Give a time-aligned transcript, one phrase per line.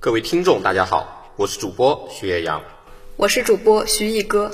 [0.00, 2.62] 各位听众，大家好，我是主播徐野阳，
[3.16, 4.48] 我是主播徐毅哥。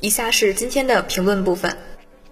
[0.00, 1.76] 以下是今天的评论部分。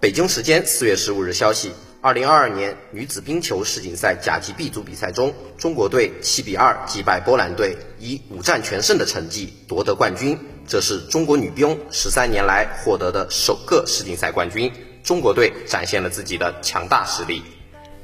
[0.00, 10.38] 北京时间四月十五日消息，二零二二年女子冰球世锦赛甲级 B 组比赛中，中国队七比二击败波兰队，以五战全胜的成绩夺得冠军。
[10.66, 14.72] 这是中国女兵十三年来获得的首个世锦赛冠军。
[15.02, 17.42] 中国队展现了自己的强大实力。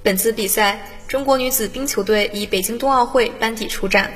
[0.02, 4.12] 本次比赛，中国女子冰球队以北京冬奥会班底出战。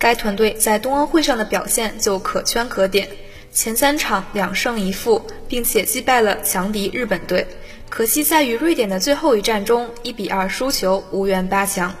[0.00, 3.06] 该团队在冬奥会上的表现就可圈可点，
[3.52, 7.46] 前三场两胜一负，并且击败了强敌日本队。
[7.90, 11.94] 可惜在与瑞典的最后一战中，一比二输球，无缘八强。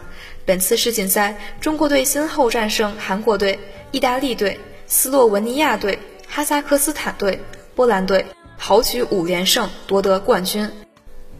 [0.46, 3.58] 本次世锦赛，中国队先后战胜韩国队、
[3.90, 7.38] 意大利队、斯洛文尼亚队、哈萨克斯坦队、
[7.74, 8.24] 波兰队，
[8.56, 10.66] 豪取五连胜，夺得冠军。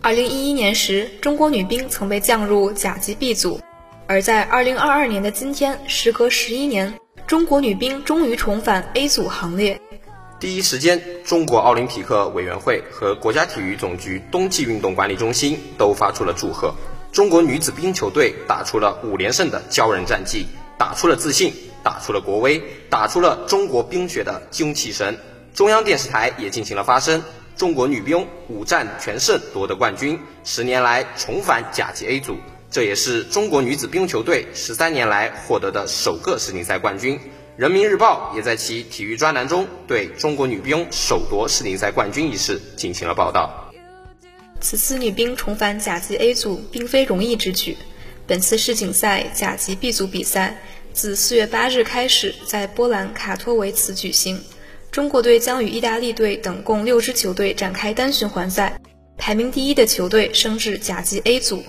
[0.02, 3.58] 二零一一年时，中国女兵曾被降入甲级 B 组。
[4.11, 6.92] 而在二零二二年的今天，时隔十一年，
[7.29, 9.80] 中国女兵终于重返 A 组行列。
[10.40, 16.74] 第一时间，中国奥林匹克委员会和国家体育总局冬季运动管理中心都发出了祝贺。
[17.12, 20.45] 中国女子冰球队打出了五连胜的骄人战绩，
[20.77, 21.55] 打出了自信，
[21.85, 25.17] 打出了国威，打出了中国冰雪的精气神。
[25.55, 27.23] 中央电视台也进行了发声：
[27.56, 32.36] 中国女兵五战全胜夺得冠军，十年来重返甲级 A 组。
[32.70, 37.19] 这也是中国女子冰球队十三年来获得的首个世锦赛冠军。
[37.57, 43.73] 人民日报也在其体育专栏中对中国女兵首夺世锦赛冠军一事进行了报道。
[44.61, 47.77] 此次女兵重返甲级 A 组并非容易之举。
[48.27, 50.57] 本次世锦赛甲级 B 组比赛
[50.92, 54.41] 自四月八日开始在波兰卡托维茨举行，
[54.92, 58.80] 中国队将与意大利队等共六支球队展开单循环赛，
[59.19, 61.64] 排名第一的球队升至甲级 A 组。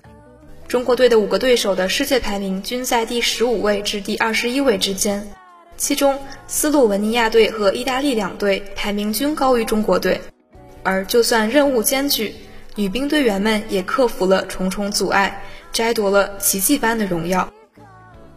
[0.71, 5.27] 中国队的五个对手的世界排名均在第十五位至第二十一位之间，
[5.75, 6.17] 其中
[6.47, 10.21] 斯洛文尼亚队和意大利两队排名均高于中国队。
[10.81, 12.33] 而就算任务艰巨，
[12.75, 15.43] 女兵队员们也克服了重重阻碍，
[15.73, 17.51] 摘夺了奇迹般的荣耀。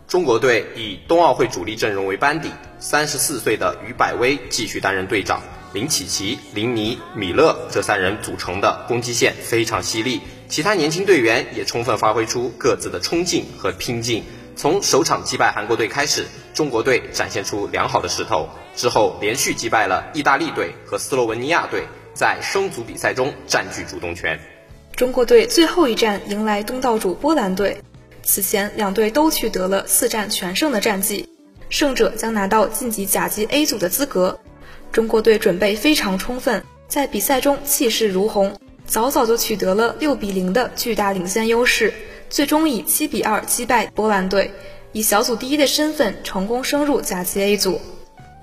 [0.08, 2.50] 中国队以冬奥会主力阵容为班底，
[2.80, 5.40] 三十四岁的于百威继续担任队长，
[5.74, 10.20] 林启琪、林妮、米勒这三人组成的攻击线非常犀利。
[10.48, 14.22] 其他年轻队员也充分发挥出各自的冲劲和拼劲。
[14.54, 18.48] 从首场击败韩国队开始，中国队展现出良好的势头。
[18.76, 21.82] 之后连续击败了意大利队和斯洛文尼亚队，
[22.14, 24.38] 在升组比赛中占据主动权。
[24.94, 27.82] 中国队最后一战迎来东道主波兰队，
[28.22, 31.28] 此前两队都取得了四战全胜的战绩，
[31.68, 34.38] 胜者将拿到晋级甲级 A 组的资格。
[34.94, 38.56] 中国队准备非常充分，在比赛中气势如虹。
[38.86, 41.92] 早早就取得了六比零的巨大领先优势，
[42.30, 44.52] 最终以七比二击败波兰队，
[44.92, 47.80] 以小组第一的身份成功升入甲级 A 组。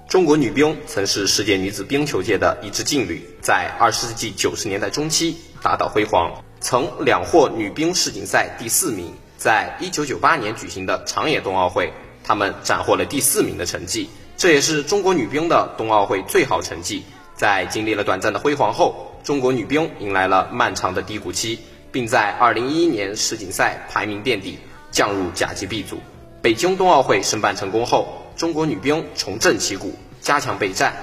[0.09, 9.13] 中国女兵曾是世界女子冰球界的一支劲旅，在二十世纪九十年代中期达到辉煌，曾两获女兵世锦赛第四名。
[9.38, 11.94] 在一九九八年举行的长野冬奥会，
[12.25, 14.09] 他们斩获了第四名的成绩，
[14.42, 17.04] 这也是中国女兵的冬奥会最好成绩。
[17.36, 21.60] 在经历了短暂的辉煌后，中国女兵迎来了漫长的低谷期，
[21.92, 24.58] 并在2011年世锦赛排名垫底，
[24.90, 26.00] 降入甲级 B 组。
[26.42, 30.96] 北京冬奥会申办成功后，中国女兵重振旗鼓，加强备战，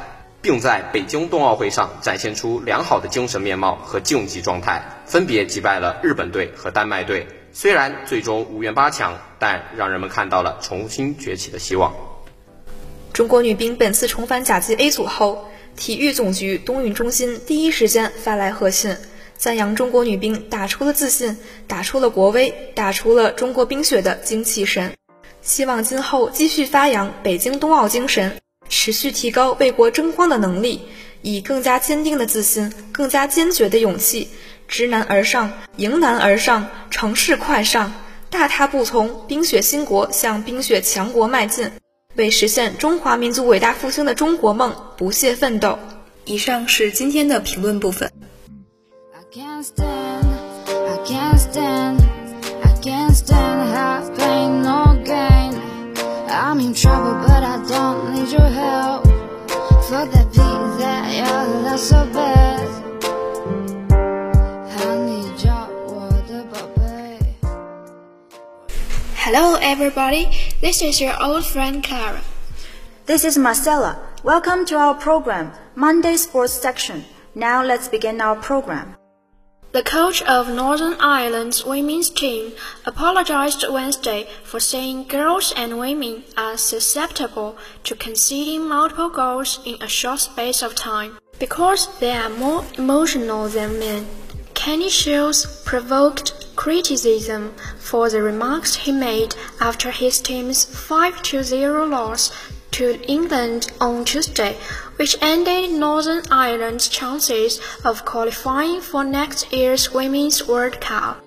[0.43, 7.29] 并在北京冬奥会上展现出良好的精神面貌和竞技状态，分别击败了日本队和丹麦队。
[7.52, 11.94] 虽然最终无缘八强，但让人们看到了重新崛起的希望。
[13.18, 15.48] 中国女兵本次重返甲级 A 组后。
[15.74, 18.96] 体育总局冬运中心第一时间发来贺信，
[19.36, 21.36] 赞扬中国女兵打出了自信，
[21.66, 24.92] 打出了国威，打出了中国冰雪的精气神。
[25.42, 30.82] 希望今后继续发扬北京冬奥精神，持续提高为国争光的能力，
[31.20, 34.28] 以更加坚定的自信、更加坚决的勇气，
[34.68, 37.92] 直男而上，迎难而上，乘势快上，
[38.30, 41.68] 大踏步从冰雪兴国向冰雪强国迈进，
[42.18, 45.78] 为实现中华民族伟大复兴的中国梦不懈奋斗。
[46.24, 48.12] 以上是今天的评论部分。
[56.30, 57.58] I'm in trouble, but I
[69.30, 70.30] Hello, everybody.
[70.62, 72.22] This is your old friend Clara.
[73.04, 74.00] This is Marcella.
[74.25, 77.04] Welcome to our program, Monday Sports Section.
[77.34, 78.96] Now let's begin our program.
[79.72, 82.52] The coach of Northern Ireland's women's team
[82.86, 89.88] apologized Wednesday for saying girls and women are susceptible to conceding multiple goals in a
[89.88, 94.06] short space of time because they are more emotional than men.
[94.54, 102.32] Kenny Shields provoked criticism for the remarks he made after his team's 5-0 loss
[102.72, 104.56] to England on Tuesday,
[104.96, 111.25] which ended Northern Ireland's chances of qualifying for next year's Women's World Cup.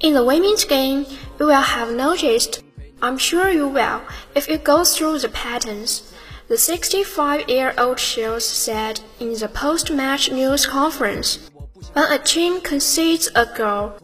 [0.00, 1.06] In the women's game,
[1.38, 2.64] you will have noticed,
[3.00, 4.02] I'm sure you will,
[4.34, 6.12] if you go through the patterns.
[6.48, 11.38] The 65-year-old Shields said in the post-match news conference,
[11.92, 13.94] when a team concedes a goal,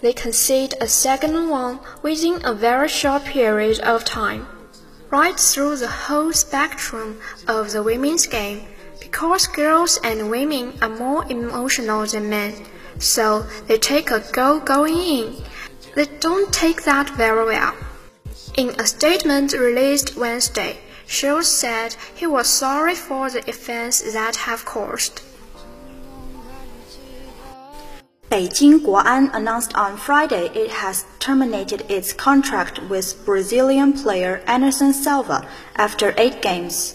[0.00, 4.46] they concede a second one within a very short period of time
[5.10, 8.66] right through the whole spectrum of the women's game
[9.00, 12.52] because girls and women are more emotional than men.
[12.98, 15.36] So they take a goal going in.
[15.94, 17.74] They don't take that very well.
[18.56, 24.66] In a statement released Wednesday, Shields said he was sorry for the offense that have
[24.66, 25.22] caused.
[28.30, 35.48] Beijing Guoan announced on Friday it has terminated its contract with Brazilian player Anderson Silva
[35.76, 36.94] after eight games.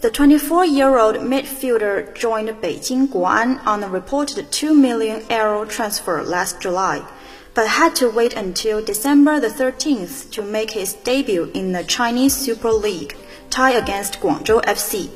[0.00, 7.06] The 24-year-old midfielder joined Beijing Guoan on a reported 2 million euro transfer last July,
[7.52, 12.34] but had to wait until December the 13th to make his debut in the Chinese
[12.34, 13.14] Super League,
[13.50, 15.10] tie against Guangzhou FC.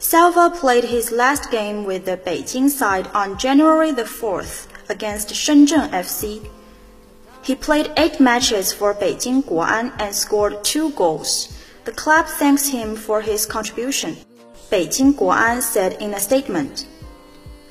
[0.00, 5.90] Silva played his last game with the Beijing side on January the 4th against Shenzhen
[5.90, 6.48] FC.
[7.42, 11.52] He played eight matches for Beijing Guoan and scored two goals.
[11.84, 14.16] The club thanks him for his contribution,
[14.70, 16.86] Beijing Guoan said in a statement.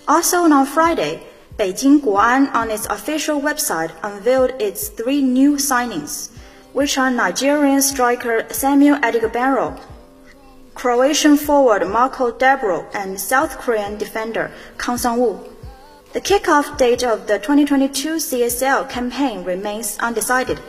[0.06, 1.24] Also on Friday,
[1.58, 6.30] Beijing Guoan on its official website unveiled its three new signings,
[6.74, 9.80] which are Nigerian striker Samuel Adigabero
[10.78, 15.40] Croatian forward Marko Dabro and South Korean defender Kang Sang-woo.
[16.14, 20.60] The kickoff date of the 2022 CSL campaign remains undecided.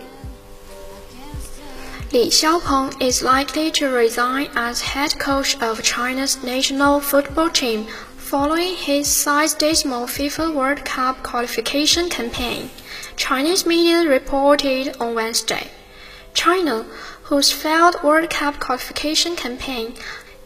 [2.10, 8.76] Li Xiaopeng is likely to resign as head coach of China's national football team following
[8.76, 12.70] his side's dismal FIFA World Cup qualification campaign,
[13.16, 15.68] Chinese media reported on Wednesday.
[16.32, 16.86] China,
[17.28, 19.92] whose failed World Cup qualification campaign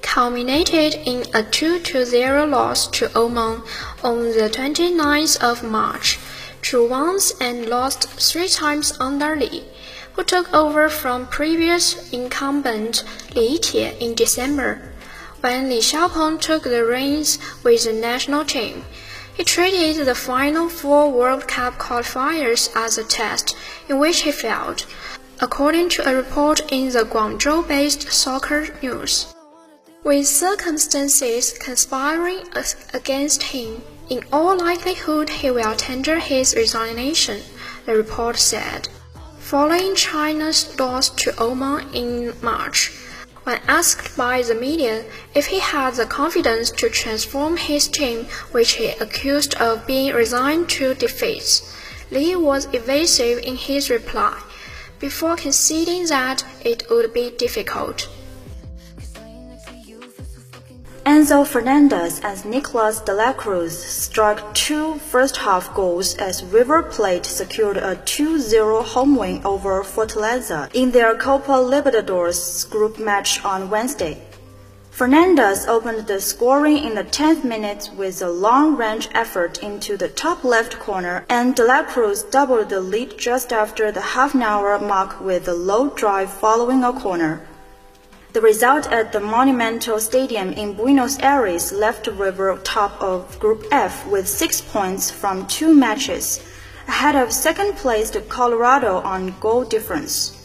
[0.01, 3.63] culminated in a 2-0 loss to Oman
[4.03, 6.19] on the 29th of March,
[6.61, 9.65] drew once and lost three times under Li,
[10.15, 13.05] who took over from previous incumbent
[13.37, 14.93] Li Tie in December.
[15.41, 18.85] When Li Xiaopeng took the reins with the national team,
[19.35, 23.57] he treated the final four World Cup qualifiers as a test
[23.89, 24.85] in which he failed
[25.43, 29.35] according to a report in the Guangzhou-based Soccer News.
[30.05, 32.45] With circumstances conspiring
[32.95, 37.41] against him, in all likelihood he will tender his resignation,
[37.87, 38.89] the report said.
[39.41, 42.93] Following China's loss to Oman in March,
[43.43, 48.75] when asked by the media if he had the confidence to transform his team, which
[48.75, 51.77] he accused of being resigned to defeats,
[52.13, 54.41] Li was evasive in his reply
[55.03, 58.09] before conceding that it would be difficult.
[61.05, 67.79] Enzo Fernandez and Nicolas de la Cruz struck two first-half goals as River Plate secured
[67.79, 74.17] a 2-0 home win over Fortaleza in their Copa Libertadores group match on Wednesday.
[74.93, 80.45] Fernandez opened the scoring in the 10th minute with a long-range effort into the top
[80.45, 85.49] left corner, and De La Cruz doubled the lead just after the half-an-hour mark with
[85.49, 87.41] a low drive following a corner.
[88.35, 94.07] The result at the Monumental Stadium in Buenos Aires left River top of Group F
[94.07, 96.39] with six points from two matches,
[96.87, 100.42] ahead of second-placed Colorado on goal difference.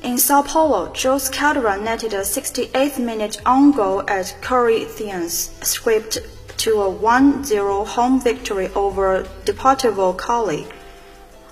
[0.00, 6.18] In Sao Paulo, Jose Calderon netted a 68th minute own goal as Corinthians scraped
[6.58, 10.68] to a 1-0 home victory over Deportivo Cali.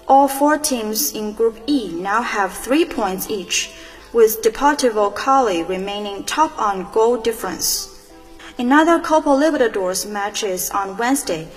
[0.07, 3.73] All four teams in Group E now have three points each,
[4.13, 8.13] with Deportivo Cali remaining top on goal difference.
[8.59, 11.49] In other Copa Libertadores matches on Wednesday,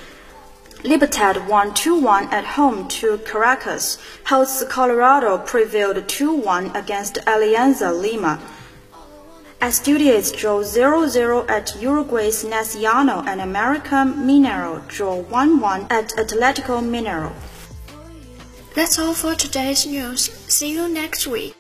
[0.84, 3.98] Libertad won 2-1 at home to Caracas.
[4.24, 8.40] Health Colorado prevailed 2-1 against Alianza Lima.
[9.62, 17.34] Estudiantes drew 0-0 at Uruguay's Nacional and American Mineral drew 1-1 at Atletico Mineral.
[18.74, 20.32] That's all for today's news.
[20.48, 21.56] See you next week.